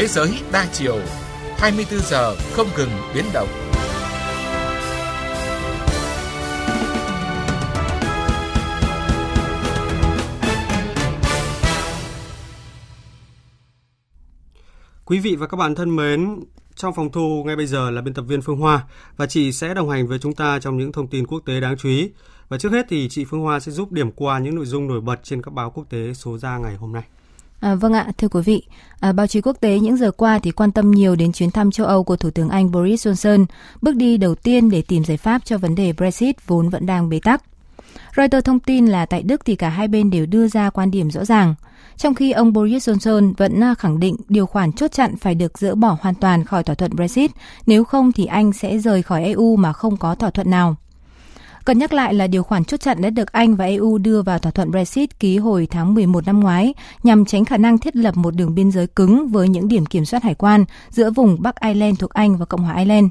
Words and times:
Thế 0.00 0.06
giới 0.06 0.40
đa 0.52 0.66
chiều, 0.72 0.98
24 1.58 2.00
giờ 2.00 2.34
không 2.52 2.66
ngừng 2.76 2.90
biến 3.14 3.24
động. 3.34 3.48
Quý 15.04 15.18
vị 15.18 15.36
và 15.36 15.46
các 15.46 15.56
bạn 15.56 15.74
thân 15.74 15.96
mến, 15.96 16.40
trong 16.74 16.94
phòng 16.94 17.12
thu 17.12 17.42
ngay 17.46 17.56
bây 17.56 17.66
giờ 17.66 17.90
là 17.90 18.02
biên 18.02 18.14
tập 18.14 18.22
viên 18.22 18.42
Phương 18.42 18.56
Hoa 18.56 18.84
và 19.16 19.26
chị 19.26 19.52
sẽ 19.52 19.74
đồng 19.74 19.90
hành 19.90 20.06
với 20.06 20.18
chúng 20.18 20.34
ta 20.34 20.58
trong 20.58 20.78
những 20.78 20.92
thông 20.92 21.08
tin 21.08 21.26
quốc 21.26 21.42
tế 21.46 21.60
đáng 21.60 21.76
chú 21.76 21.88
ý. 21.88 22.10
Và 22.48 22.58
trước 22.58 22.72
hết 22.72 22.86
thì 22.88 23.08
chị 23.08 23.24
Phương 23.24 23.40
Hoa 23.40 23.60
sẽ 23.60 23.72
giúp 23.72 23.92
điểm 23.92 24.12
qua 24.12 24.38
những 24.38 24.54
nội 24.54 24.66
dung 24.66 24.88
nổi 24.88 25.00
bật 25.00 25.20
trên 25.22 25.42
các 25.42 25.54
báo 25.54 25.70
quốc 25.70 25.84
tế 25.90 26.14
số 26.14 26.38
ra 26.38 26.58
ngày 26.58 26.76
hôm 26.76 26.92
nay. 26.92 27.02
À, 27.60 27.74
vâng 27.74 27.92
ạ, 27.92 28.08
thưa 28.18 28.28
quý 28.28 28.40
vị, 28.44 28.62
à, 29.00 29.12
báo 29.12 29.26
chí 29.26 29.40
quốc 29.40 29.56
tế 29.60 29.78
những 29.78 29.96
giờ 29.96 30.10
qua 30.10 30.38
thì 30.38 30.50
quan 30.50 30.72
tâm 30.72 30.90
nhiều 30.90 31.16
đến 31.16 31.32
chuyến 31.32 31.50
thăm 31.50 31.70
châu 31.70 31.86
Âu 31.86 32.04
của 32.04 32.16
Thủ 32.16 32.30
tướng 32.30 32.48
Anh 32.48 32.70
Boris 32.70 33.06
Johnson, 33.06 33.46
bước 33.82 33.96
đi 33.96 34.16
đầu 34.16 34.34
tiên 34.34 34.70
để 34.70 34.82
tìm 34.82 35.04
giải 35.04 35.16
pháp 35.16 35.44
cho 35.44 35.58
vấn 35.58 35.74
đề 35.74 35.92
Brexit 35.92 36.46
vốn 36.46 36.68
vẫn 36.68 36.86
đang 36.86 37.08
bế 37.08 37.20
tắc. 37.22 37.42
Reuters 38.16 38.44
thông 38.44 38.60
tin 38.60 38.86
là 38.86 39.06
tại 39.06 39.22
Đức 39.22 39.44
thì 39.44 39.56
cả 39.56 39.68
hai 39.68 39.88
bên 39.88 40.10
đều 40.10 40.26
đưa 40.26 40.48
ra 40.48 40.70
quan 40.70 40.90
điểm 40.90 41.10
rõ 41.10 41.24
ràng, 41.24 41.54
trong 41.96 42.14
khi 42.14 42.32
ông 42.32 42.52
Boris 42.52 42.88
Johnson 42.88 43.34
vẫn 43.36 43.60
à, 43.64 43.74
khẳng 43.74 44.00
định 44.00 44.16
điều 44.28 44.46
khoản 44.46 44.72
chốt 44.72 44.92
chặn 44.92 45.16
phải 45.16 45.34
được 45.34 45.58
dỡ 45.58 45.74
bỏ 45.74 45.96
hoàn 46.00 46.14
toàn 46.14 46.44
khỏi 46.44 46.62
thỏa 46.62 46.74
thuận 46.74 46.96
Brexit, 46.96 47.30
nếu 47.66 47.84
không 47.84 48.12
thì 48.12 48.26
Anh 48.26 48.52
sẽ 48.52 48.78
rời 48.78 49.02
khỏi 49.02 49.24
EU 49.24 49.56
mà 49.56 49.72
không 49.72 49.96
có 49.96 50.14
thỏa 50.14 50.30
thuận 50.30 50.50
nào. 50.50 50.76
Cần 51.64 51.78
nhắc 51.78 51.92
lại 51.92 52.14
là 52.14 52.26
điều 52.26 52.42
khoản 52.42 52.64
chốt 52.64 52.80
chặn 52.80 53.02
đã 53.02 53.10
được 53.10 53.32
Anh 53.32 53.56
và 53.56 53.64
EU 53.64 53.98
đưa 53.98 54.22
vào 54.22 54.38
thỏa 54.38 54.52
thuận 54.52 54.70
Brexit 54.70 55.20
ký 55.20 55.38
hồi 55.38 55.68
tháng 55.70 55.94
11 55.94 56.26
năm 56.26 56.40
ngoái, 56.40 56.74
nhằm 57.02 57.24
tránh 57.24 57.44
khả 57.44 57.56
năng 57.56 57.78
thiết 57.78 57.96
lập 57.96 58.16
một 58.16 58.34
đường 58.34 58.54
biên 58.54 58.70
giới 58.70 58.86
cứng 58.86 59.28
với 59.28 59.48
những 59.48 59.68
điểm 59.68 59.86
kiểm 59.86 60.04
soát 60.04 60.22
hải 60.22 60.34
quan 60.34 60.64
giữa 60.90 61.10
vùng 61.10 61.42
Bắc 61.42 61.60
Ireland 61.60 61.98
thuộc 61.98 62.10
Anh 62.10 62.36
và 62.36 62.46
Cộng 62.46 62.62
hòa 62.62 62.76
Ireland. 62.76 63.06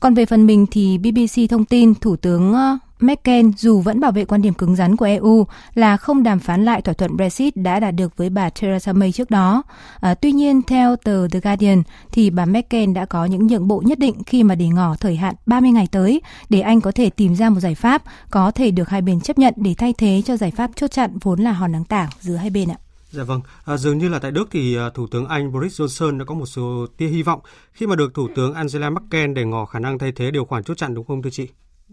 Còn 0.00 0.14
về 0.14 0.26
phần 0.26 0.46
mình 0.46 0.66
thì 0.70 0.98
BBC 0.98 1.50
thông 1.50 1.64
tin, 1.64 1.94
Thủ 1.94 2.16
tướng 2.16 2.52
ờ, 2.52 2.78
Merkel 3.00 3.46
dù 3.56 3.80
vẫn 3.80 4.00
bảo 4.00 4.12
vệ 4.12 4.24
quan 4.24 4.42
điểm 4.42 4.54
cứng 4.54 4.76
rắn 4.76 4.96
của 4.96 5.04
EU 5.04 5.46
là 5.74 5.96
không 5.96 6.22
đàm 6.22 6.38
phán 6.38 6.64
lại 6.64 6.82
thỏa 6.82 6.94
thuận 6.94 7.16
Brexit 7.16 7.56
đã 7.56 7.80
đạt 7.80 7.94
được 7.94 8.16
với 8.16 8.30
bà 8.30 8.50
Theresa 8.50 8.92
May 8.92 9.12
trước 9.12 9.30
đó. 9.30 9.62
À, 10.00 10.14
tuy 10.14 10.32
nhiên, 10.32 10.62
theo 10.62 10.96
tờ 10.96 11.28
The 11.28 11.40
Guardian, 11.40 11.82
thì 12.12 12.30
bà 12.30 12.44
Merkel 12.44 12.92
đã 12.92 13.04
có 13.04 13.24
những 13.24 13.46
nhượng 13.46 13.68
bộ 13.68 13.82
nhất 13.84 13.98
định 13.98 14.24
khi 14.26 14.42
mà 14.42 14.54
để 14.54 14.68
ngỏ 14.68 14.96
thời 15.00 15.16
hạn 15.16 15.34
30 15.46 15.70
ngày 15.70 15.88
tới 15.92 16.22
để 16.48 16.60
Anh 16.60 16.80
có 16.80 16.92
thể 16.92 17.10
tìm 17.10 17.34
ra 17.34 17.50
một 17.50 17.60
giải 17.60 17.74
pháp 17.74 18.02
có 18.30 18.50
thể 18.50 18.70
được 18.70 18.88
hai 18.88 19.02
bên 19.02 19.20
chấp 19.20 19.38
nhận 19.38 19.54
để 19.56 19.74
thay 19.78 19.94
thế 19.98 20.22
cho 20.26 20.36
giải 20.36 20.50
pháp 20.50 20.70
chốt 20.76 20.90
chặn 20.90 21.18
vốn 21.22 21.40
là 21.40 21.52
hòn 21.52 21.72
đắng 21.72 21.84
tảng 21.84 22.10
giữa 22.20 22.36
hai 22.36 22.50
bên 22.50 22.68
ạ. 22.70 22.76
Dạ 23.10 23.24
vâng, 23.24 23.40
à, 23.64 23.76
dường 23.76 23.98
như 23.98 24.08
là 24.08 24.18
tại 24.18 24.30
Đức 24.30 24.48
thì 24.50 24.76
à, 24.76 24.90
Thủ 24.94 25.06
tướng 25.06 25.26
Anh 25.26 25.52
Boris 25.52 25.80
Johnson 25.80 26.18
đã 26.18 26.24
có 26.24 26.34
một 26.34 26.46
số 26.46 26.86
tia 26.96 27.08
hy 27.08 27.22
vọng 27.22 27.40
khi 27.72 27.86
mà 27.86 27.96
được 27.96 28.14
Thủ 28.14 28.28
tướng 28.34 28.54
Angela 28.54 28.90
Merkel 28.90 29.32
để 29.32 29.44
ngỏ 29.44 29.64
khả 29.64 29.78
năng 29.78 29.98
thay 29.98 30.12
thế 30.12 30.30
điều 30.30 30.44
khoản 30.44 30.64
chốt 30.64 30.74
chặn 30.74 30.94
đúng 30.94 31.06
không 31.06 31.22
thưa 31.22 31.30
chị? 31.30 31.48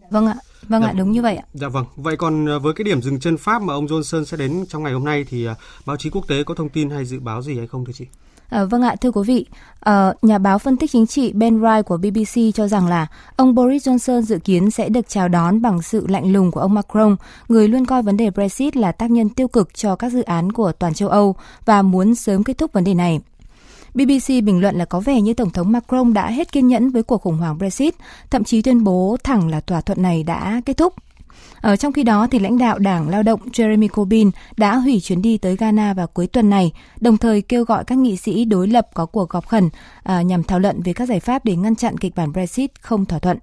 Vâng 0.09 0.27
ạ, 0.27 0.35
vâng 0.69 0.81
dạ, 0.81 0.87
ạ, 0.87 0.93
đúng 0.97 1.11
như 1.11 1.21
vậy 1.21 1.35
ạ. 1.35 1.43
Dạ 1.53 1.67
vâng, 1.67 1.85
vậy 1.95 2.17
còn 2.17 2.49
à, 2.49 2.57
với 2.57 2.73
cái 2.73 2.83
điểm 2.83 3.01
dừng 3.01 3.19
chân 3.19 3.37
Pháp 3.37 3.61
mà 3.61 3.73
ông 3.73 3.85
Johnson 3.85 4.23
sẽ 4.23 4.37
đến 4.37 4.65
trong 4.69 4.83
ngày 4.83 4.93
hôm 4.93 5.05
nay 5.05 5.25
thì 5.29 5.45
à, 5.45 5.55
báo 5.85 5.97
chí 5.97 6.09
quốc 6.09 6.27
tế 6.27 6.43
có 6.43 6.53
thông 6.53 6.69
tin 6.69 6.89
hay 6.89 7.05
dự 7.05 7.19
báo 7.19 7.41
gì 7.41 7.57
hay 7.57 7.67
không 7.67 7.85
thưa 7.85 7.93
chị? 7.93 8.05
À, 8.49 8.63
vâng 8.63 8.81
ạ, 8.81 8.95
thưa 9.01 9.11
quý 9.11 9.21
vị, 9.25 9.45
à, 9.79 10.13
nhà 10.21 10.37
báo 10.37 10.59
phân 10.59 10.77
tích 10.77 10.91
chính 10.91 11.07
trị 11.07 11.33
Ben 11.33 11.61
Wright 11.61 11.83
của 11.83 11.97
BBC 11.97 12.55
cho 12.55 12.67
rằng 12.67 12.87
là 12.87 13.07
ông 13.35 13.55
Boris 13.55 13.87
Johnson 13.87 14.21
dự 14.21 14.39
kiến 14.39 14.71
sẽ 14.71 14.89
được 14.89 15.09
chào 15.09 15.27
đón 15.27 15.61
bằng 15.61 15.81
sự 15.81 16.07
lạnh 16.07 16.33
lùng 16.33 16.51
của 16.51 16.59
ông 16.59 16.73
Macron, 16.73 17.15
người 17.47 17.67
luôn 17.67 17.85
coi 17.85 18.01
vấn 18.01 18.17
đề 18.17 18.29
Brexit 18.29 18.77
là 18.77 18.91
tác 18.91 19.11
nhân 19.11 19.29
tiêu 19.29 19.47
cực 19.47 19.73
cho 19.73 19.95
các 19.95 20.11
dự 20.11 20.21
án 20.21 20.51
của 20.51 20.71
toàn 20.71 20.93
châu 20.93 21.09
Âu 21.09 21.35
và 21.65 21.81
muốn 21.81 22.15
sớm 22.15 22.43
kết 22.43 22.57
thúc 22.57 22.73
vấn 22.73 22.83
đề 22.83 22.93
này. 22.93 23.19
BBC 23.95 24.27
bình 24.43 24.61
luận 24.61 24.75
là 24.75 24.85
có 24.85 24.99
vẻ 24.99 25.21
như 25.21 25.33
Tổng 25.33 25.49
thống 25.49 25.71
Macron 25.71 26.13
đã 26.13 26.29
hết 26.29 26.51
kiên 26.51 26.67
nhẫn 26.67 26.89
với 26.89 27.03
cuộc 27.03 27.21
khủng 27.21 27.37
hoảng 27.37 27.57
Brexit, 27.57 27.95
thậm 28.29 28.43
chí 28.43 28.61
tuyên 28.61 28.83
bố 28.83 29.17
thẳng 29.23 29.47
là 29.47 29.59
thỏa 29.59 29.81
thuận 29.81 30.01
này 30.01 30.23
đã 30.23 30.61
kết 30.65 30.77
thúc. 30.77 30.93
Ở 31.61 31.75
trong 31.75 31.93
khi 31.93 32.03
đó 32.03 32.27
thì 32.31 32.39
lãnh 32.39 32.57
đạo 32.57 32.79
Đảng 32.79 33.09
Lao 33.09 33.23
động 33.23 33.39
Jeremy 33.53 33.87
Corbyn 33.87 34.31
đã 34.57 34.75
hủy 34.75 34.99
chuyến 34.99 35.21
đi 35.21 35.37
tới 35.37 35.55
Ghana 35.55 35.93
vào 35.93 36.07
cuối 36.07 36.27
tuần 36.27 36.49
này, 36.49 36.71
đồng 36.99 37.17
thời 37.17 37.41
kêu 37.41 37.63
gọi 37.63 37.83
các 37.83 37.97
nghị 37.97 38.17
sĩ 38.17 38.45
đối 38.45 38.67
lập 38.67 38.87
có 38.93 39.05
cuộc 39.05 39.33
họp 39.33 39.47
khẩn 39.47 39.69
à, 40.03 40.21
nhằm 40.21 40.43
thảo 40.43 40.59
luận 40.59 40.81
về 40.83 40.93
các 40.93 41.05
giải 41.05 41.19
pháp 41.19 41.45
để 41.45 41.55
ngăn 41.55 41.75
chặn 41.75 41.97
kịch 41.97 42.15
bản 42.15 42.31
Brexit 42.31 42.71
không 42.81 43.05
thỏa 43.05 43.19
thuận. 43.19 43.37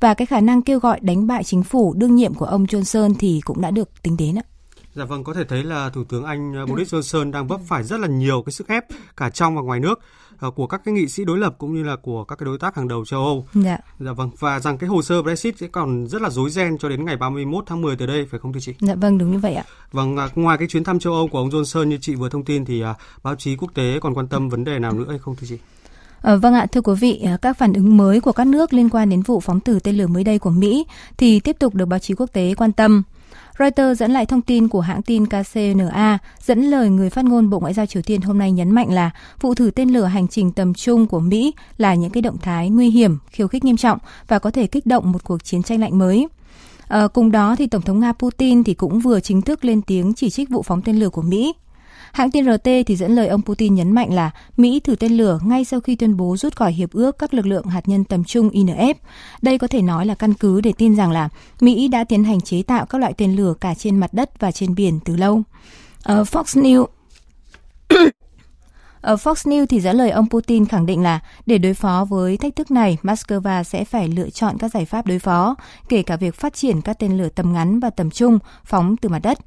Và 0.00 0.14
cái 0.14 0.26
khả 0.26 0.40
năng 0.40 0.62
kêu 0.62 0.78
gọi 0.78 1.00
đánh 1.00 1.26
bại 1.26 1.44
chính 1.44 1.62
phủ 1.62 1.94
đương 1.94 2.16
nhiệm 2.16 2.34
của 2.34 2.46
ông 2.46 2.64
Johnson 2.64 3.14
thì 3.18 3.40
cũng 3.44 3.60
đã 3.60 3.70
được 3.70 4.02
tính 4.02 4.16
đến 4.16 4.38
ạ. 4.38 4.42
Dạ 4.94 5.04
vâng, 5.04 5.24
có 5.24 5.34
thể 5.34 5.44
thấy 5.44 5.64
là 5.64 5.90
Thủ 5.90 6.04
tướng 6.04 6.24
Anh 6.24 6.62
uh, 6.62 6.68
Boris 6.68 6.94
Johnson 6.94 7.30
đang 7.30 7.46
vấp 7.46 7.60
phải 7.66 7.82
rất 7.82 8.00
là 8.00 8.08
nhiều 8.08 8.42
cái 8.46 8.52
sức 8.52 8.68
ép 8.68 8.84
cả 9.16 9.30
trong 9.30 9.56
và 9.56 9.62
ngoài 9.62 9.80
nước 9.80 10.00
uh, 10.46 10.54
của 10.54 10.66
các 10.66 10.80
cái 10.84 10.94
nghị 10.94 11.08
sĩ 11.08 11.24
đối 11.24 11.38
lập 11.38 11.54
cũng 11.58 11.74
như 11.74 11.82
là 11.82 11.96
của 11.96 12.24
các 12.24 12.36
cái 12.36 12.44
đối 12.44 12.58
tác 12.58 12.76
hàng 12.76 12.88
đầu 12.88 13.04
châu 13.04 13.20
Âu. 13.20 13.46
Dạ. 13.54 13.78
Dạ 14.00 14.12
vâng, 14.12 14.30
và 14.38 14.60
rằng 14.60 14.78
cái 14.78 14.88
hồ 14.88 15.02
sơ 15.02 15.22
Brexit 15.22 15.58
sẽ 15.58 15.66
còn 15.66 16.06
rất 16.06 16.22
là 16.22 16.30
rối 16.30 16.50
ren 16.50 16.78
cho 16.78 16.88
đến 16.88 17.04
ngày 17.04 17.16
31 17.16 17.64
tháng 17.66 17.82
10 17.82 17.96
tới 17.96 18.06
đây 18.06 18.26
phải 18.30 18.40
không 18.40 18.52
thưa 18.52 18.60
chị? 18.60 18.74
Dạ 18.80 18.94
vâng, 18.94 19.18
đúng 19.18 19.32
như 19.32 19.38
vậy 19.38 19.54
ạ. 19.54 19.64
Vâng, 19.92 20.16
uh, 20.24 20.38
ngoài 20.38 20.58
cái 20.58 20.68
chuyến 20.68 20.84
thăm 20.84 20.98
châu 20.98 21.12
Âu 21.12 21.28
của 21.28 21.38
ông 21.38 21.48
Johnson 21.48 21.84
như 21.84 21.98
chị 22.00 22.14
vừa 22.14 22.28
thông 22.28 22.44
tin 22.44 22.64
thì 22.64 22.82
báo 23.22 23.34
chí 23.34 23.56
quốc 23.56 23.74
tế 23.74 23.98
còn 24.00 24.14
quan 24.14 24.28
tâm 24.28 24.48
vấn 24.48 24.64
đề 24.64 24.78
nào 24.78 24.92
nữa 24.92 25.06
hay 25.08 25.18
không 25.18 25.36
thưa 25.36 25.46
chị? 25.50 25.58
À, 26.22 26.36
vâng 26.36 26.54
ạ, 26.54 26.66
thưa 26.66 26.80
quý 26.80 26.94
vị, 27.00 27.26
các 27.42 27.58
phản 27.58 27.72
ứng 27.72 27.96
mới 27.96 28.20
của 28.20 28.32
các 28.32 28.46
nước 28.46 28.72
liên 28.72 28.88
quan 28.88 29.10
đến 29.10 29.22
vụ 29.22 29.40
phóng 29.40 29.60
thử 29.60 29.78
tên 29.84 29.96
lửa 29.96 30.06
mới 30.06 30.24
đây 30.24 30.38
của 30.38 30.50
Mỹ 30.50 30.86
thì 31.16 31.40
tiếp 31.40 31.56
tục 31.58 31.74
được 31.74 31.86
báo 31.86 31.98
chí 31.98 32.14
quốc 32.14 32.30
tế 32.32 32.54
quan 32.56 32.72
tâm. 32.72 33.02
Reuters 33.60 34.00
dẫn 34.00 34.10
lại 34.10 34.26
thông 34.26 34.42
tin 34.42 34.68
của 34.68 34.80
hãng 34.80 35.02
tin 35.02 35.26
KCNA, 35.26 36.18
dẫn 36.40 36.62
lời 36.62 36.90
người 36.90 37.10
phát 37.10 37.24
ngôn 37.24 37.50
Bộ 37.50 37.60
Ngoại 37.60 37.74
giao 37.74 37.86
Triều 37.86 38.02
Tiên 38.02 38.20
hôm 38.20 38.38
nay 38.38 38.52
nhấn 38.52 38.70
mạnh 38.70 38.92
là 38.92 39.10
vụ 39.40 39.54
thử 39.54 39.70
tên 39.70 39.88
lửa 39.88 40.04
hành 40.04 40.28
trình 40.28 40.52
tầm 40.52 40.74
trung 40.74 41.06
của 41.06 41.20
Mỹ 41.20 41.54
là 41.78 41.94
những 41.94 42.10
cái 42.10 42.22
động 42.22 42.38
thái 42.38 42.70
nguy 42.70 42.90
hiểm, 42.90 43.18
khiêu 43.30 43.48
khích 43.48 43.64
nghiêm 43.64 43.76
trọng 43.76 43.98
và 44.28 44.38
có 44.38 44.50
thể 44.50 44.66
kích 44.66 44.86
động 44.86 45.12
một 45.12 45.24
cuộc 45.24 45.44
chiến 45.44 45.62
tranh 45.62 45.80
lạnh 45.80 45.98
mới. 45.98 46.28
À, 46.88 47.08
cùng 47.08 47.30
đó 47.30 47.56
thì 47.58 47.66
Tổng 47.66 47.82
thống 47.82 48.00
Nga 48.00 48.12
Putin 48.12 48.64
thì 48.64 48.74
cũng 48.74 49.00
vừa 49.00 49.20
chính 49.20 49.42
thức 49.42 49.64
lên 49.64 49.82
tiếng 49.82 50.14
chỉ 50.14 50.30
trích 50.30 50.50
vụ 50.50 50.62
phóng 50.62 50.82
tên 50.82 50.96
lửa 50.96 51.08
của 51.08 51.22
Mỹ 51.22 51.52
Hãng 52.12 52.30
tin 52.30 52.44
RT 52.44 52.68
thì 52.86 52.96
dẫn 52.96 53.14
lời 53.14 53.28
ông 53.28 53.42
Putin 53.42 53.74
nhấn 53.74 53.92
mạnh 53.92 54.12
là 54.12 54.30
Mỹ 54.56 54.80
thử 54.80 54.96
tên 54.96 55.12
lửa 55.12 55.38
ngay 55.42 55.64
sau 55.64 55.80
khi 55.80 55.96
tuyên 55.96 56.16
bố 56.16 56.36
rút 56.36 56.56
khỏi 56.56 56.72
hiệp 56.72 56.92
ước 56.92 57.18
các 57.18 57.34
lực 57.34 57.46
lượng 57.46 57.66
hạt 57.66 57.88
nhân 57.88 58.04
tầm 58.04 58.24
trung 58.24 58.48
INF. 58.48 58.94
Đây 59.42 59.58
có 59.58 59.66
thể 59.66 59.82
nói 59.82 60.06
là 60.06 60.14
căn 60.14 60.34
cứ 60.34 60.60
để 60.60 60.72
tin 60.78 60.96
rằng 60.96 61.10
là 61.10 61.28
Mỹ 61.60 61.88
đã 61.88 62.04
tiến 62.04 62.24
hành 62.24 62.40
chế 62.40 62.62
tạo 62.62 62.86
các 62.86 62.98
loại 62.98 63.12
tên 63.12 63.36
lửa 63.36 63.54
cả 63.60 63.74
trên 63.74 63.96
mặt 63.96 64.14
đất 64.14 64.40
và 64.40 64.52
trên 64.52 64.74
biển 64.74 65.00
từ 65.04 65.16
lâu. 65.16 65.34
Uh, 65.36 65.44
Fox 66.04 66.62
News 66.62 66.86
ở 69.00 69.14
Fox 69.14 69.34
News 69.34 69.66
thì 69.66 69.80
dẫn 69.80 69.96
lời 69.96 70.10
ông 70.10 70.28
Putin 70.30 70.66
khẳng 70.66 70.86
định 70.86 71.02
là 71.02 71.20
để 71.46 71.58
đối 71.58 71.74
phó 71.74 72.06
với 72.08 72.36
thách 72.36 72.56
thức 72.56 72.70
này, 72.70 72.98
Moscow 73.02 73.62
sẽ 73.62 73.84
phải 73.84 74.08
lựa 74.08 74.30
chọn 74.30 74.58
các 74.58 74.72
giải 74.74 74.84
pháp 74.84 75.06
đối 75.06 75.18
phó, 75.18 75.54
kể 75.88 76.02
cả 76.02 76.16
việc 76.16 76.34
phát 76.34 76.54
triển 76.54 76.80
các 76.80 76.98
tên 76.98 77.18
lửa 77.18 77.28
tầm 77.28 77.52
ngắn 77.52 77.80
và 77.80 77.90
tầm 77.90 78.10
trung 78.10 78.38
phóng 78.64 78.96
từ 78.96 79.08
mặt 79.08 79.18
đất 79.18 79.38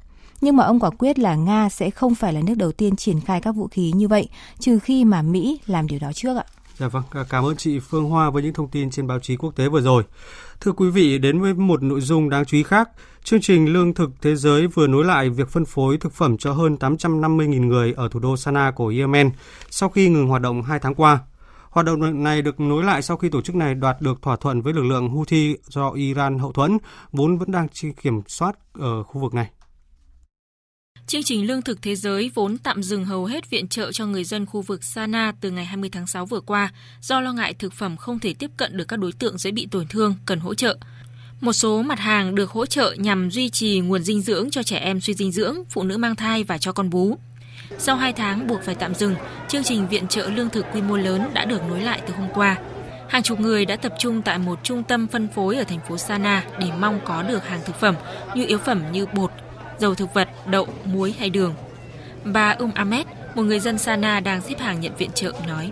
nhưng 0.44 0.56
mà 0.56 0.64
ông 0.64 0.80
quả 0.80 0.90
quyết 0.90 1.18
là 1.18 1.34
Nga 1.34 1.68
sẽ 1.68 1.90
không 1.90 2.14
phải 2.14 2.32
là 2.32 2.40
nước 2.40 2.54
đầu 2.56 2.72
tiên 2.72 2.96
triển 2.96 3.20
khai 3.20 3.40
các 3.40 3.52
vũ 3.52 3.68
khí 3.68 3.92
như 3.94 4.08
vậy, 4.08 4.28
trừ 4.58 4.78
khi 4.78 5.04
mà 5.04 5.22
Mỹ 5.22 5.60
làm 5.66 5.86
điều 5.86 5.98
đó 5.98 6.12
trước 6.12 6.36
ạ. 6.36 6.44
Dạ 6.78 6.88
vâng, 6.88 7.02
cảm 7.28 7.44
ơn 7.44 7.56
chị 7.56 7.78
Phương 7.78 8.04
Hoa 8.04 8.30
với 8.30 8.42
những 8.42 8.52
thông 8.52 8.68
tin 8.68 8.90
trên 8.90 9.06
báo 9.06 9.18
chí 9.18 9.36
quốc 9.36 9.56
tế 9.56 9.68
vừa 9.68 9.80
rồi. 9.80 10.02
Thưa 10.60 10.72
quý 10.72 10.90
vị, 10.90 11.18
đến 11.18 11.40
với 11.40 11.54
một 11.54 11.82
nội 11.82 12.00
dung 12.00 12.30
đáng 12.30 12.44
chú 12.44 12.56
ý 12.56 12.62
khác, 12.62 12.88
chương 13.24 13.40
trình 13.40 13.72
Lương 13.72 13.94
thực 13.94 14.10
Thế 14.22 14.36
giới 14.36 14.66
vừa 14.66 14.86
nối 14.86 15.04
lại 15.04 15.30
việc 15.30 15.48
phân 15.48 15.64
phối 15.64 15.96
thực 15.96 16.12
phẩm 16.12 16.36
cho 16.36 16.52
hơn 16.52 16.76
850.000 16.80 17.66
người 17.66 17.92
ở 17.96 18.08
thủ 18.08 18.20
đô 18.20 18.36
Sana 18.36 18.70
của 18.70 18.88
Yemen 18.88 19.30
sau 19.70 19.88
khi 19.88 20.08
ngừng 20.08 20.26
hoạt 20.26 20.42
động 20.42 20.62
2 20.62 20.78
tháng 20.78 20.94
qua. 20.94 21.18
Hoạt 21.70 21.86
động 21.86 22.22
này 22.22 22.42
được 22.42 22.60
nối 22.60 22.84
lại 22.84 23.02
sau 23.02 23.16
khi 23.16 23.28
tổ 23.28 23.40
chức 23.40 23.56
này 23.56 23.74
đoạt 23.74 24.00
được 24.00 24.22
thỏa 24.22 24.36
thuận 24.36 24.62
với 24.62 24.72
lực 24.72 24.84
lượng 24.84 25.08
Houthi 25.08 25.56
do 25.68 25.90
Iran 25.90 26.38
hậu 26.38 26.52
thuẫn, 26.52 26.78
vốn 27.12 27.38
vẫn 27.38 27.52
đang 27.52 27.68
kiểm 28.02 28.20
soát 28.26 28.56
ở 28.72 29.02
khu 29.02 29.20
vực 29.20 29.34
này. 29.34 29.50
Chương 31.06 31.22
trình 31.22 31.46
Lương 31.46 31.62
thực 31.62 31.82
Thế 31.82 31.96
giới 31.96 32.30
vốn 32.34 32.58
tạm 32.58 32.82
dừng 32.82 33.04
hầu 33.04 33.24
hết 33.24 33.50
viện 33.50 33.68
trợ 33.68 33.92
cho 33.92 34.06
người 34.06 34.24
dân 34.24 34.46
khu 34.46 34.62
vực 34.62 34.84
Sana 34.84 35.32
từ 35.40 35.50
ngày 35.50 35.64
20 35.64 35.90
tháng 35.92 36.06
6 36.06 36.26
vừa 36.26 36.40
qua 36.40 36.72
do 37.00 37.20
lo 37.20 37.32
ngại 37.32 37.54
thực 37.54 37.72
phẩm 37.72 37.96
không 37.96 38.18
thể 38.18 38.34
tiếp 38.34 38.50
cận 38.56 38.76
được 38.76 38.84
các 38.88 38.98
đối 38.98 39.12
tượng 39.12 39.38
dễ 39.38 39.50
bị 39.50 39.68
tổn 39.70 39.86
thương 39.86 40.14
cần 40.26 40.40
hỗ 40.40 40.54
trợ. 40.54 40.76
Một 41.40 41.52
số 41.52 41.82
mặt 41.82 41.98
hàng 41.98 42.34
được 42.34 42.50
hỗ 42.50 42.66
trợ 42.66 42.94
nhằm 42.98 43.30
duy 43.30 43.50
trì 43.50 43.80
nguồn 43.80 44.02
dinh 44.02 44.20
dưỡng 44.20 44.50
cho 44.50 44.62
trẻ 44.62 44.78
em 44.78 45.00
suy 45.00 45.14
dinh 45.14 45.32
dưỡng, 45.32 45.56
phụ 45.70 45.82
nữ 45.82 45.96
mang 45.96 46.16
thai 46.16 46.44
và 46.44 46.58
cho 46.58 46.72
con 46.72 46.90
bú. 46.90 47.18
Sau 47.78 47.96
2 47.96 48.12
tháng 48.12 48.46
buộc 48.46 48.62
phải 48.62 48.74
tạm 48.74 48.94
dừng, 48.94 49.14
chương 49.48 49.64
trình 49.64 49.88
viện 49.88 50.08
trợ 50.08 50.30
lương 50.30 50.50
thực 50.50 50.66
quy 50.72 50.82
mô 50.82 50.96
lớn 50.96 51.22
đã 51.34 51.44
được 51.44 51.60
nối 51.68 51.80
lại 51.80 52.02
từ 52.06 52.14
hôm 52.14 52.28
qua. 52.34 52.56
Hàng 53.08 53.22
chục 53.22 53.40
người 53.40 53.64
đã 53.64 53.76
tập 53.76 53.94
trung 53.98 54.22
tại 54.22 54.38
một 54.38 54.58
trung 54.62 54.82
tâm 54.82 55.06
phân 55.06 55.28
phối 55.28 55.56
ở 55.56 55.64
thành 55.64 55.80
phố 55.88 55.98
Sana 55.98 56.44
để 56.60 56.66
mong 56.80 57.00
có 57.04 57.22
được 57.22 57.46
hàng 57.46 57.60
thực 57.66 57.76
phẩm 57.76 57.94
như 58.34 58.46
yếu 58.46 58.58
phẩm 58.58 58.82
như 58.92 59.06
bột, 59.06 59.30
dầu 59.78 59.94
thực 59.94 60.14
vật, 60.14 60.28
đậu, 60.46 60.68
muối 60.84 61.14
hay 61.18 61.30
đường. 61.30 61.54
Bà 62.24 62.56
Um 62.58 62.70
Ahmed, 62.74 63.06
một 63.34 63.42
người 63.42 63.60
dân 63.60 63.78
Sana 63.78 64.20
đang 64.20 64.40
xếp 64.40 64.60
hàng 64.60 64.80
nhận 64.80 64.96
viện 64.96 65.10
trợ 65.14 65.32
nói. 65.48 65.70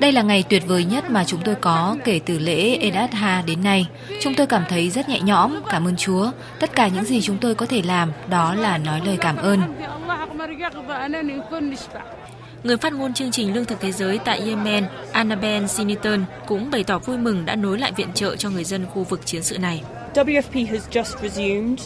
Đây 0.00 0.12
là 0.12 0.22
ngày 0.22 0.44
tuyệt 0.48 0.62
vời 0.66 0.84
nhất 0.84 1.10
mà 1.10 1.24
chúng 1.24 1.40
tôi 1.44 1.54
có 1.54 1.96
kể 2.04 2.20
từ 2.26 2.38
lễ 2.38 2.76
Eid 2.76 2.94
al-Ha 2.94 3.44
đến 3.46 3.62
nay. 3.64 3.86
Chúng 4.20 4.34
tôi 4.34 4.46
cảm 4.46 4.64
thấy 4.68 4.90
rất 4.90 5.08
nhẹ 5.08 5.20
nhõm, 5.20 5.60
cảm 5.68 5.86
ơn 5.88 5.96
Chúa. 5.96 6.30
Tất 6.60 6.74
cả 6.74 6.88
những 6.88 7.04
gì 7.04 7.20
chúng 7.20 7.38
tôi 7.38 7.54
có 7.54 7.66
thể 7.66 7.82
làm 7.82 8.12
đó 8.30 8.54
là 8.54 8.78
nói 8.78 9.00
lời 9.04 9.16
cảm 9.20 9.36
ơn. 9.36 9.60
Người 12.64 12.76
phát 12.76 12.92
ngôn 12.92 13.14
chương 13.14 13.30
trình 13.30 13.54
Lương 13.54 13.64
thực 13.64 13.80
Thế 13.80 13.92
giới 13.92 14.18
tại 14.18 14.40
Yemen, 14.46 14.86
Annabel 15.12 15.66
Siniton, 15.66 16.24
cũng 16.46 16.70
bày 16.70 16.84
tỏ 16.84 16.98
vui 16.98 17.18
mừng 17.18 17.44
đã 17.44 17.56
nối 17.56 17.78
lại 17.78 17.92
viện 17.96 18.08
trợ 18.14 18.36
cho 18.36 18.50
người 18.50 18.64
dân 18.64 18.86
khu 18.86 19.04
vực 19.04 19.26
chiến 19.26 19.42
sự 19.42 19.58
này. 19.58 19.82
WFP 20.14 20.66
has 20.66 20.88
just 20.90 21.22
resumed 21.22 21.80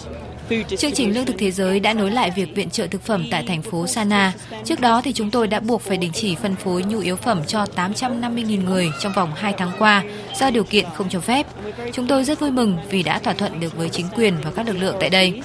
Chương 0.78 0.92
trình 0.92 1.14
Lương 1.14 1.26
thực 1.26 1.36
Thế 1.38 1.50
giới 1.50 1.80
đã 1.80 1.92
nối 1.92 2.10
lại 2.10 2.30
việc 2.36 2.54
viện 2.54 2.70
trợ 2.70 2.86
thực 2.86 3.02
phẩm 3.02 3.24
tại 3.30 3.44
thành 3.46 3.62
phố 3.62 3.86
Sana. 3.86 4.32
Trước 4.64 4.80
đó 4.80 5.00
thì 5.04 5.12
chúng 5.12 5.30
tôi 5.30 5.46
đã 5.46 5.60
buộc 5.60 5.82
phải 5.82 5.96
đình 5.96 6.12
chỉ 6.14 6.34
phân 6.34 6.56
phối 6.56 6.82
nhu 6.82 6.98
yếu 6.98 7.16
phẩm 7.16 7.42
cho 7.46 7.64
850.000 7.76 8.64
người 8.64 8.90
trong 9.00 9.12
vòng 9.12 9.32
2 9.34 9.54
tháng 9.58 9.70
qua 9.78 10.04
do 10.34 10.50
điều 10.50 10.64
kiện 10.64 10.84
không 10.94 11.08
cho 11.08 11.20
phép. 11.20 11.46
Chúng 11.92 12.06
tôi 12.06 12.24
rất 12.24 12.40
vui 12.40 12.50
mừng 12.50 12.78
vì 12.90 13.02
đã 13.02 13.18
thỏa 13.18 13.34
thuận 13.34 13.60
được 13.60 13.76
với 13.76 13.88
chính 13.88 14.06
quyền 14.16 14.34
và 14.44 14.50
các 14.50 14.66
lực 14.66 14.76
lượng 14.76 14.96
tại 15.00 15.10
đây. 15.10 15.42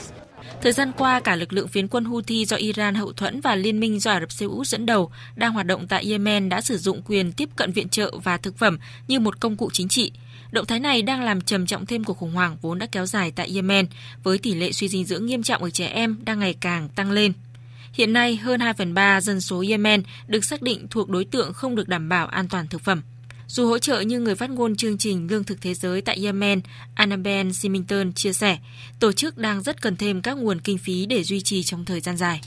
Thời 0.62 0.72
gian 0.72 0.92
qua, 0.98 1.19
cả 1.19 1.36
lực 1.36 1.54
lượng 1.54 1.68
phiến 1.68 1.88
quân 1.88 2.06
Houthi 2.06 2.46
do 2.46 2.58
Iran 2.58 2.96
hậu 2.96 3.13
thuẫn 3.13 3.42
và 3.42 3.56
liên 3.56 3.80
minh 3.80 4.00
do 4.00 4.12
Ả 4.12 4.19
Rập 4.19 4.31
Xê 4.31 4.46
Út 4.46 4.68
dẫn 4.68 4.86
đầu 4.86 5.12
đang 5.36 5.54
hoạt 5.54 5.66
động 5.66 5.88
tại 5.88 6.06
Yemen 6.10 6.50
đã 6.50 6.62
sử 6.62 6.78
dụng 6.78 7.02
quyền 7.06 7.31
tiếp 7.31 7.50
cận 7.56 7.72
viện 7.72 7.90
trợ 7.90 8.12
và 8.24 8.38
thực 8.38 8.58
phẩm 8.58 8.80
như 9.08 9.19
một 9.19 9.40
công 9.40 9.58
cụ 9.58 9.69
chính 9.74 9.88
trị. 9.88 10.12
Động 10.52 10.66
thái 10.66 10.80
này 10.80 11.02
đang 11.02 11.22
làm 11.22 11.42
trầm 11.42 11.66
trọng 11.66 11.86
thêm 11.86 12.04
cuộc 12.04 12.18
khủng 12.18 12.34
hoảng 12.34 12.58
vốn 12.62 12.80
đã 12.80 12.86
kéo 12.86 13.06
dài 13.06 13.31
tại 13.36 13.52
Yemen, 13.56 13.86
với 14.24 14.38
tỷ 14.38 14.54
lệ 14.54 14.72
suy 14.72 14.88
dinh 14.88 15.06
dưỡng 15.06 15.25
nghiêm 15.25 15.44
trọng 15.44 15.63
ở 15.63 15.69
trẻ 15.69 15.88
em 15.88 16.18
đang 16.25 16.40
ngày 16.40 16.56
càng 16.60 16.90
tăng 16.90 17.12
lên. 17.12 17.34
Hiện 17.94 18.13
nay, 18.13 18.36
hơn 18.36 18.60
2 18.60 18.74
phần 18.74 18.94
3 18.94 19.22
dân 19.22 19.42
số 19.42 19.63
Yemen 19.69 20.04
được 20.28 20.46
xác 20.46 20.62
định 20.62 20.88
thuộc 20.90 21.10
đối 21.10 21.25
tượng 21.25 21.54
không 21.54 21.75
được 21.75 21.88
đảm 21.88 22.10
bảo 22.10 22.28
an 22.28 22.48
toàn 22.48 22.68
thực 22.68 22.81
phẩm. 22.81 23.02
Dù 23.51 23.68
hỗ 23.68 23.80
trợ 23.80 24.01
như 24.01 24.19
người 24.19 24.36
phát 24.36 24.50
ngôn 24.50 24.75
chương 24.75 24.98
trình 24.98 25.27
Lương 25.31 25.44
thực 25.44 25.62
Thế 25.62 25.74
giới 25.74 26.01
tại 26.01 26.18
Yemen, 26.24 26.62
Annabel 26.95 27.51
Simington 27.51 28.13
chia 28.13 28.33
sẻ, 28.33 28.57
tổ 29.00 29.12
chức 29.12 29.38
đang 29.38 29.62
rất 29.62 29.81
cần 29.81 29.95
thêm 29.95 30.21
các 30.21 30.38
nguồn 30.38 30.62
kinh 30.62 30.77
phí 30.77 31.06
để 31.06 31.24
duy 31.24 31.42
trì 31.42 31.63
trong 31.63 31.86
thời 31.86 32.00
gian 32.00 32.18
dài. 32.18 32.42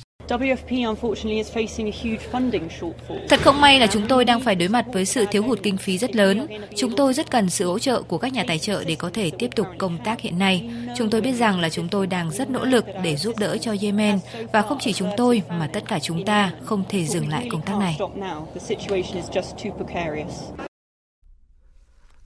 Thật 3.29 3.41
không 3.43 3.61
may 3.61 3.81
là 3.81 3.87
chúng 3.87 4.09
tôi 4.09 4.25
đang 4.25 4.41
phải 4.41 4.55
đối 4.55 4.69
mặt 4.69 4.87
với 4.93 5.05
sự 5.05 5.25
thiếu 5.31 5.43
hụt 5.43 5.59
kinh 5.63 5.77
phí 5.77 5.99
rất 5.99 6.17
lớn. 6.17 6.47
Chúng 6.77 6.97
tôi 6.97 7.15
rất 7.15 7.31
cần 7.31 7.51
sự 7.51 7.67
hỗ 7.67 7.79
trợ 7.79 8.03
của 8.03 8.19
các 8.19 8.33
nhà 8.33 8.45
tài 8.47 8.59
trợ 8.59 8.85
để 8.85 8.95
có 8.95 9.11
thể 9.11 9.31
tiếp 9.39 9.51
tục 9.57 9.67
công 9.79 9.99
tác 10.05 10.21
hiện 10.21 10.39
nay. 10.39 10.71
Chúng 10.97 11.11
tôi 11.11 11.21
biết 11.21 11.33
rằng 11.33 11.61
là 11.61 11.71
chúng 11.71 11.89
tôi 11.89 12.07
đang 12.07 12.31
rất 12.31 12.51
nỗ 12.51 12.65
lực 12.65 12.85
để 13.03 13.17
giúp 13.17 13.39
đỡ 13.39 13.57
cho 13.61 13.75
Yemen 13.81 14.19
và 14.53 14.63
không 14.63 14.79
chỉ 14.81 14.93
chúng 14.93 15.11
tôi 15.17 15.43
mà 15.49 15.67
tất 15.73 15.89
cả 15.89 15.99
chúng 15.99 16.25
ta 16.25 16.53
không 16.65 16.85
thể 16.89 17.05
dừng 17.05 17.29
lại 17.29 17.49
công 17.51 17.63
tác 17.63 17.75
này. 17.79 17.99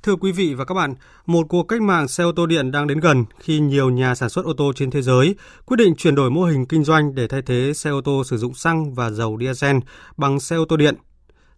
Thưa 0.03 0.17
quý 0.17 0.33
vị 0.33 0.55
và 0.55 0.65
các 0.65 0.75
bạn, 0.75 0.95
một 1.27 1.47
cuộc 1.49 1.63
cách 1.63 1.83
mạng 1.83 2.09
xe 2.09 2.25
ô 2.25 2.33
tô 2.33 2.47
điện 2.47 2.71
đang 2.71 2.87
đến 2.87 3.01
gần 3.01 3.25
khi 3.41 3.61
nhiều 3.61 3.91
nhà 3.91 4.15
sản 4.15 4.29
xuất 4.29 4.45
ô 4.45 4.53
tô 4.53 4.73
trên 4.77 4.91
thế 4.91 5.03
giới 5.03 5.35
quyết 5.67 5.77
định 5.77 5.95
chuyển 5.97 6.15
đổi 6.15 6.31
mô 6.31 6.45
hình 6.45 6.67
kinh 6.67 6.85
doanh 6.85 7.15
để 7.15 7.27
thay 7.27 7.43
thế 7.43 7.73
xe 7.75 7.91
ô 7.91 8.01
tô 8.01 8.25
sử 8.25 8.37
dụng 8.37 8.55
xăng 8.55 8.95
và 8.95 9.11
dầu 9.11 9.39
diesel 9.41 9.77
bằng 10.17 10.41
xe 10.41 10.57
ô 10.57 10.65
tô 10.65 10.77
điện. 10.77 10.95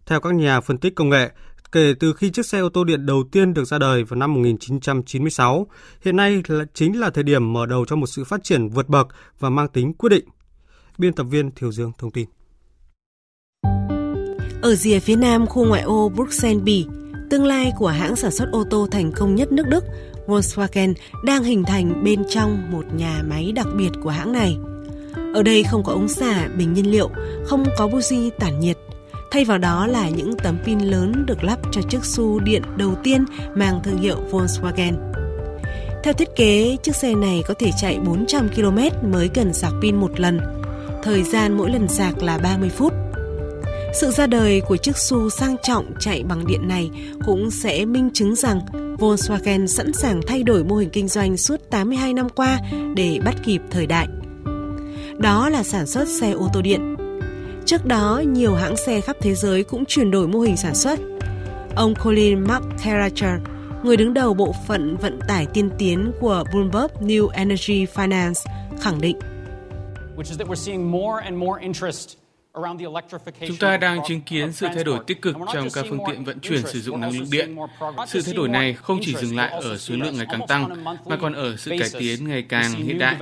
Theo 0.05 0.19
các 0.19 0.33
nhà 0.33 0.61
phân 0.61 0.77
tích 0.77 0.95
công 0.95 1.09
nghệ, 1.09 1.31
kể 1.71 1.93
từ 1.99 2.13
khi 2.13 2.29
chiếc 2.29 2.45
xe 2.45 2.59
ô 2.59 2.69
tô 2.69 2.83
điện 2.83 3.05
đầu 3.05 3.23
tiên 3.31 3.53
được 3.53 3.63
ra 3.63 3.77
đời 3.77 4.03
vào 4.03 4.19
năm 4.19 4.33
1996, 4.33 5.67
hiện 6.01 6.15
nay 6.15 6.41
là 6.47 6.65
chính 6.73 6.99
là 6.99 7.09
thời 7.09 7.23
điểm 7.23 7.53
mở 7.53 7.65
đầu 7.65 7.85
cho 7.85 7.95
một 7.95 8.07
sự 8.07 8.23
phát 8.23 8.43
triển 8.43 8.69
vượt 8.69 8.89
bậc 8.89 9.07
và 9.39 9.49
mang 9.49 9.67
tính 9.67 9.93
quyết 9.93 10.09
định. 10.09 10.25
Biên 10.97 11.13
tập 11.13 11.23
viên 11.23 11.51
Thiều 11.51 11.71
Dương 11.71 11.91
thông 11.97 12.11
tin. 12.11 12.25
Ở 14.61 14.75
rìa 14.75 14.99
phía 14.99 15.15
nam 15.15 15.47
khu 15.47 15.65
ngoại 15.65 15.81
ô 15.81 16.09
Bruxelles, 16.09 16.63
Bỉ, 16.63 16.85
Tương 17.31 17.45
lai 17.45 17.73
của 17.77 17.87
hãng 17.87 18.15
sản 18.15 18.31
xuất 18.31 18.51
ô 18.51 18.63
tô 18.69 18.87
thành 18.91 19.11
công 19.11 19.35
nhất 19.35 19.51
nước 19.51 19.67
Đức, 19.67 19.85
Volkswagen 20.27 20.93
đang 21.23 21.43
hình 21.43 21.63
thành 21.63 22.03
bên 22.03 22.23
trong 22.29 22.71
một 22.71 22.83
nhà 22.93 23.23
máy 23.29 23.51
đặc 23.55 23.67
biệt 23.77 23.89
của 24.03 24.09
hãng 24.09 24.31
này. 24.31 24.57
Ở 25.33 25.43
đây 25.43 25.63
không 25.63 25.83
có 25.83 25.93
ống 25.93 26.07
xả, 26.07 26.47
bình 26.57 26.73
nhiên 26.73 26.91
liệu, 26.91 27.09
không 27.45 27.65
có 27.77 27.87
buji 27.87 28.29
tản 28.39 28.59
nhiệt. 28.59 28.77
Thay 29.31 29.45
vào 29.45 29.57
đó 29.57 29.87
là 29.87 30.09
những 30.09 30.37
tấm 30.37 30.57
pin 30.65 30.79
lớn 30.79 31.25
được 31.25 31.43
lắp 31.43 31.59
cho 31.71 31.81
chiếc 31.81 32.05
xu 32.05 32.39
điện 32.39 32.61
đầu 32.77 32.95
tiên 33.03 33.25
mang 33.55 33.79
thương 33.83 33.97
hiệu 33.97 34.17
Volkswagen. 34.31 34.93
Theo 36.03 36.13
thiết 36.13 36.29
kế, 36.35 36.77
chiếc 36.83 36.95
xe 36.95 37.15
này 37.15 37.43
có 37.47 37.53
thể 37.53 37.71
chạy 37.81 37.99
400 37.99 38.49
km 38.49 39.11
mới 39.11 39.27
cần 39.27 39.53
sạc 39.53 39.73
pin 39.81 39.95
một 39.95 40.19
lần. 40.19 40.39
Thời 41.03 41.23
gian 41.23 41.57
mỗi 41.57 41.71
lần 41.71 41.87
sạc 41.87 42.23
là 42.23 42.37
30 42.37 42.69
phút. 42.69 42.93
Sự 43.93 44.11
ra 44.11 44.27
đời 44.27 44.61
của 44.61 44.77
chiếc 44.77 44.97
xu 44.97 45.29
sang 45.29 45.55
trọng 45.63 45.85
chạy 45.99 46.23
bằng 46.23 46.47
điện 46.47 46.67
này 46.67 46.91
cũng 47.25 47.51
sẽ 47.51 47.85
minh 47.85 48.09
chứng 48.13 48.35
rằng 48.35 48.59
Volkswagen 48.99 49.65
sẵn 49.65 49.93
sàng 49.93 50.21
thay 50.27 50.43
đổi 50.43 50.63
mô 50.63 50.75
hình 50.75 50.89
kinh 50.89 51.07
doanh 51.07 51.37
suốt 51.37 51.69
82 51.69 52.13
năm 52.13 52.29
qua 52.29 52.59
để 52.95 53.19
bắt 53.25 53.35
kịp 53.45 53.61
thời 53.71 53.87
đại. 53.87 54.07
Đó 55.17 55.49
là 55.49 55.63
sản 55.63 55.87
xuất 55.87 56.07
xe 56.07 56.31
ô 56.31 56.49
tô 56.53 56.61
điện. 56.61 56.95
Trước 57.65 57.85
đó, 57.85 58.23
nhiều 58.27 58.53
hãng 58.53 58.77
xe 58.77 59.01
khắp 59.01 59.15
thế 59.21 59.35
giới 59.35 59.63
cũng 59.63 59.85
chuyển 59.85 60.11
đổi 60.11 60.27
mô 60.27 60.39
hình 60.39 60.57
sản 60.57 60.75
xuất. 60.75 60.99
Ông 61.75 61.93
Colin 62.03 62.43
McCarracher, 62.43 63.39
người 63.83 63.97
đứng 63.97 64.13
đầu 64.13 64.33
bộ 64.33 64.55
phận 64.67 64.97
vận 64.97 65.19
tải 65.27 65.45
tiên 65.45 65.69
tiến 65.77 66.11
của 66.19 66.43
Bloomberg 66.51 67.07
New 67.07 67.27
Energy 67.27 67.85
Finance, 67.85 68.45
khẳng 68.81 69.01
định. 69.01 69.19
Which 70.17 70.29
is 70.29 70.37
that 70.37 70.47
we're 70.47 70.55
seeing 70.55 70.91
more 70.91 71.23
and 71.23 71.37
more 71.37 71.63
interest 71.63 72.20
Chúng 73.47 73.57
ta 73.59 73.77
đang 73.77 73.99
chứng 74.07 74.21
kiến 74.21 74.51
sự 74.53 74.67
thay 74.75 74.83
đổi 74.83 74.99
tích 75.07 75.21
cực 75.21 75.35
trong 75.53 75.67
các 75.73 75.85
phương 75.89 75.99
tiện 76.07 76.23
vận 76.23 76.39
chuyển 76.39 76.61
sử 76.67 76.81
dụng 76.81 77.01
năng 77.01 77.11
lượng 77.11 77.27
điện. 77.31 77.55
Sự 78.07 78.21
thay 78.21 78.33
đổi 78.33 78.47
này 78.47 78.73
không 78.73 78.99
chỉ 79.01 79.15
dừng 79.15 79.35
lại 79.35 79.49
ở 79.49 79.77
số 79.77 79.95
lượng 79.95 80.17
ngày 80.17 80.25
càng 80.31 80.47
tăng, 80.47 80.83
mà 80.83 81.17
còn 81.21 81.33
ở 81.33 81.55
sự 81.57 81.71
cải 81.79 81.89
tiến 81.99 82.27
ngày 82.27 82.45
càng 82.49 82.71
hiện 82.73 82.99
đại. 82.99 83.15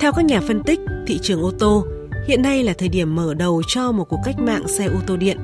Theo 0.00 0.12
các 0.12 0.24
nhà 0.24 0.40
phân 0.40 0.62
tích, 0.62 0.80
thị 1.06 1.18
trường 1.22 1.42
ô 1.42 1.50
tô 1.58 1.86
hiện 2.28 2.42
nay 2.42 2.64
là 2.64 2.72
thời 2.78 2.88
điểm 2.88 3.16
mở 3.16 3.34
đầu 3.34 3.62
cho 3.68 3.92
một 3.92 4.04
cuộc 4.04 4.18
cách 4.24 4.38
mạng 4.38 4.68
xe 4.68 4.86
ô 4.86 4.96
tô 5.06 5.16
điện. 5.16 5.38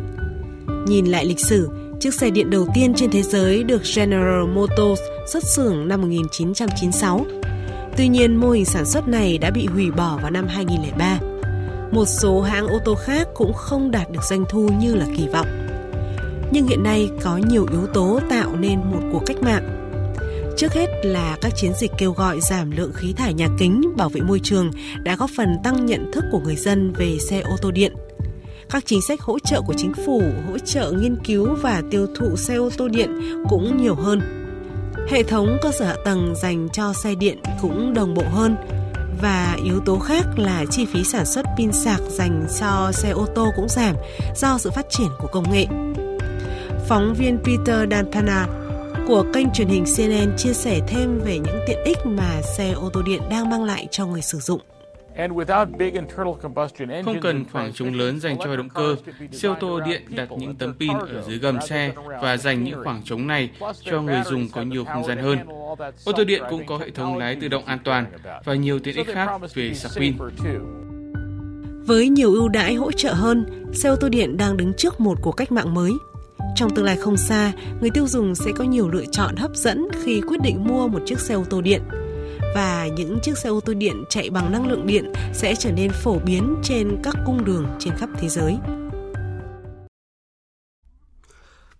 Nhìn 0.87 1.07
lại 1.07 1.25
lịch 1.25 1.41
sử, 1.41 1.71
chiếc 2.01 2.15
xe 2.15 2.31
điện 2.31 2.51
đầu 2.51 2.67
tiên 2.75 2.95
trên 2.97 3.11
thế 3.11 3.23
giới 3.23 3.63
được 3.63 3.83
General 3.97 4.47
Motors 4.55 5.01
xuất 5.33 5.45
xưởng 5.45 5.89
năm 5.89 6.01
1996 6.01 7.27
Tuy 7.97 8.09
nhiên, 8.09 8.37
mô 8.37 8.51
hình 8.51 8.65
sản 8.65 8.87
xuất 8.87 9.09
này 9.09 9.39
đã 9.39 9.51
bị 9.51 9.67
hủy 9.67 9.91
bỏ 9.91 10.19
vào 10.23 10.31
năm 10.31 10.47
2003. 10.49 11.19
Một 11.91 12.05
số 12.05 12.41
hãng 12.41 12.67
ô 12.67 12.79
tô 12.85 12.95
khác 12.95 13.29
cũng 13.35 13.53
không 13.53 13.91
đạt 13.91 14.11
được 14.11 14.23
doanh 14.23 14.45
thu 14.49 14.69
như 14.81 14.95
là 14.95 15.07
kỳ 15.17 15.29
vọng. 15.29 15.47
Nhưng 16.51 16.67
hiện 16.67 16.83
nay 16.83 17.11
có 17.23 17.37
nhiều 17.37 17.67
yếu 17.71 17.87
tố 17.87 18.21
tạo 18.31 18.57
nên 18.57 18.79
một 18.79 19.01
cuộc 19.13 19.23
cách 19.27 19.43
mạng. 19.43 19.93
Trước 20.57 20.73
hết 20.73 20.87
là 21.03 21.37
các 21.41 21.53
chiến 21.57 21.73
dịch 21.81 21.91
kêu 21.99 22.13
gọi 22.13 22.41
giảm 22.41 22.71
lượng 22.71 22.93
khí 22.95 23.13
thải 23.13 23.35
nhà 23.35 23.49
kính, 23.59 23.83
bảo 23.97 24.09
vệ 24.09 24.21
môi 24.21 24.41
trường 24.43 24.71
đã 25.03 25.17
góp 25.17 25.31
phần 25.37 25.49
tăng 25.65 25.87
nhận 25.87 26.13
thức 26.13 26.25
của 26.33 26.41
người 26.41 26.57
dân 26.57 26.93
về 26.93 27.19
xe 27.19 27.41
ô 27.41 27.57
tô 27.63 27.71
điện. 27.71 27.93
Các 28.71 28.87
chính 28.87 29.03
sách 29.03 29.21
hỗ 29.21 29.39
trợ 29.39 29.61
của 29.67 29.75
chính 29.77 29.93
phủ, 30.07 30.23
hỗ 30.49 30.59
trợ 30.59 30.93
nghiên 30.93 31.17
cứu 31.25 31.55
và 31.63 31.83
tiêu 31.91 32.07
thụ 32.19 32.37
xe 32.37 32.55
ô 32.55 32.71
tô 32.77 32.89
điện 32.89 33.11
cũng 33.49 33.83
nhiều 33.83 33.95
hơn 33.95 34.46
Hệ 35.09 35.23
thống 35.23 35.59
cơ 35.63 35.73
sở 35.73 35.85
hạ 35.85 35.97
tầng 36.05 36.35
dành 36.37 36.69
cho 36.73 36.93
xe 36.93 37.15
điện 37.15 37.39
cũng 37.63 37.95
đồng 37.95 38.15
bộ 38.15 38.23
hơn 38.33 38.57
và 39.23 39.57
yếu 39.65 39.81
tố 39.87 39.99
khác 39.99 40.25
là 40.37 40.65
chi 40.71 40.87
phí 40.87 41.05
sản 41.05 41.27
xuất 41.27 41.47
pin 41.57 41.73
sạc 41.73 42.01
dành 42.09 42.47
cho 42.61 42.93
xe 42.93 43.11
ô 43.11 43.27
tô 43.35 43.53
cũng 43.57 43.69
giảm 43.69 43.95
do 44.37 44.59
sự 44.59 44.71
phát 44.71 44.87
triển 44.91 45.09
của 45.19 45.29
công 45.33 45.53
nghệ. 45.53 45.67
Phóng 46.89 47.15
viên 47.15 47.39
Peter 47.45 47.91
Dantana 47.91 48.47
của 49.09 49.25
kênh 49.35 49.47
truyền 49.55 49.69
hình 49.69 49.85
CNN 49.97 50.37
chia 50.37 50.53
sẻ 50.53 50.81
thêm 50.89 51.21
về 51.25 51.39
những 51.39 51.61
tiện 51.67 51.85
ích 51.85 51.99
mà 52.05 52.41
xe 52.57 52.71
ô 52.71 52.91
tô 52.93 53.03
điện 53.03 53.23
đang 53.31 53.51
mang 53.51 53.65
lại 53.65 53.89
cho 53.91 54.07
người 54.07 54.23
sử 54.23 54.39
dụng. 54.39 54.61
Không 57.05 57.21
cần 57.21 57.45
khoảng 57.53 57.73
trống 57.73 57.95
lớn 57.95 58.21
dành 58.21 58.37
cho 58.45 58.57
động 58.57 58.69
cơ, 58.69 58.97
xe 59.33 59.49
ô 59.49 59.55
tô 59.61 59.81
điện 59.81 60.03
đặt 60.09 60.29
những 60.39 60.55
tấm 60.55 60.75
pin 60.79 60.93
ở 60.93 61.23
dưới 61.29 61.39
gầm 61.39 61.59
xe 61.69 61.93
và 62.23 62.37
dành 62.37 62.65
những 62.65 62.85
khoảng 62.85 63.03
trống 63.05 63.27
này 63.27 63.51
cho 63.85 64.03
người 64.03 64.23
dùng 64.27 64.49
có 64.49 64.63
nhiều 64.63 64.85
không 64.85 65.05
gian 65.05 65.19
hơn. 65.19 65.39
Ô 66.05 66.13
tô 66.17 66.25
điện 66.25 66.43
cũng 66.51 66.67
có 66.67 66.79
hệ 66.79 66.91
thống 66.91 67.19
lái 67.19 67.37
tự 67.41 67.49
động 67.49 67.65
an 67.65 67.79
toàn 67.85 68.07
và 68.45 68.55
nhiều 68.55 68.79
tiện 68.79 68.97
ích 68.97 69.07
khác 69.07 69.31
về 69.55 69.75
sạc 69.75 69.93
pin. 69.97 70.15
Với 71.87 72.09
nhiều 72.09 72.33
ưu 72.33 72.49
đãi 72.49 72.75
hỗ 72.75 72.93
trợ 72.93 73.13
hơn, 73.13 73.65
xe 73.73 73.89
ô 73.89 73.97
tô 73.97 74.09
điện 74.09 74.37
đang 74.37 74.57
đứng 74.57 74.75
trước 74.75 75.01
một 75.01 75.19
cuộc 75.23 75.33
cách 75.33 75.53
mạng 75.53 75.75
mới. 75.75 75.93
Trong 76.57 76.75
tương 76.75 76.85
lai 76.85 76.97
không 76.97 77.17
xa, 77.17 77.53
người 77.81 77.91
tiêu 77.91 78.07
dùng 78.07 78.35
sẽ 78.35 78.51
có 78.57 78.65
nhiều 78.65 78.89
lựa 78.89 79.05
chọn 79.13 79.37
hấp 79.37 79.55
dẫn 79.55 79.89
khi 80.03 80.21
quyết 80.21 80.41
định 80.41 80.65
mua 80.65 80.89
một 80.89 81.03
chiếc 81.07 81.19
xe 81.19 81.35
ô 81.35 81.45
tô 81.51 81.61
điện– 81.61 81.83
và 82.57 82.87
những 82.87 83.19
chiếc 83.23 83.39
xe 83.39 83.49
ô 83.49 83.61
tô 83.61 83.75
điện 83.75 84.05
chạy 84.09 84.31
bằng 84.31 84.53
năng 84.53 84.69
lượng 84.69 84.87
điện 84.87 85.13
sẽ 85.33 85.55
trở 85.55 85.73
nên 85.73 85.91
phổ 85.91 86.19
biến 86.19 86.57
trên 86.63 86.97
các 87.03 87.17
cung 87.27 87.45
đường 87.45 87.67
trên 87.79 87.95
khắp 87.97 88.09
thế 88.19 88.29
giới. 88.29 88.57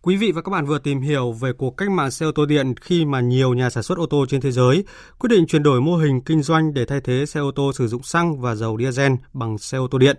Quý 0.03 0.17
vị 0.17 0.33
và 0.33 0.43
các 0.43 0.51
bạn 0.51 0.67
vừa 0.67 0.79
tìm 0.79 1.01
hiểu 1.01 1.33
về 1.33 1.53
cuộc 1.53 1.77
cách 1.77 1.91
mạng 1.91 2.11
xe 2.11 2.27
ô 2.27 2.33
tô 2.33 2.47
điện 2.47 2.75
khi 2.81 3.05
mà 3.05 3.21
nhiều 3.21 3.55
nhà 3.55 3.71
sản 3.71 3.83
xuất 3.83 3.99
ô 3.99 4.07
tô 4.07 4.27
trên 4.29 4.41
thế 4.41 4.53
giới 4.53 4.85
quyết 5.19 5.29
định 5.29 5.47
chuyển 5.47 5.63
đổi 5.63 5.81
mô 5.81 5.97
hình 5.97 6.21
kinh 6.21 6.43
doanh 6.43 6.75
để 6.75 6.85
thay 6.85 7.01
thế 7.01 7.27
xe 7.27 7.41
ô 7.41 7.51
tô 7.51 7.73
sử 7.73 7.89
dụng 7.89 8.03
xăng 8.03 8.41
và 8.41 8.55
dầu 8.55 8.79
diesel 8.79 9.13
bằng 9.33 9.59
xe 9.59 9.79
ô 9.79 9.89
tô 9.91 9.99
điện. 9.99 10.17